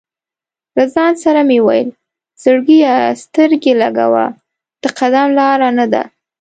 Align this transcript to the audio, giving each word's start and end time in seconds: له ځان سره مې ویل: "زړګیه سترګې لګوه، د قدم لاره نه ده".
له 0.75 0.83
ځان 0.93 1.13
سره 1.23 1.41
مې 1.49 1.59
ویل: 1.65 1.89
"زړګیه 2.43 2.93
سترګې 3.23 3.73
لګوه، 3.83 4.25
د 4.81 4.83
قدم 4.99 5.27
لاره 5.39 5.69
نه 5.77 5.85
ده". 5.93 6.03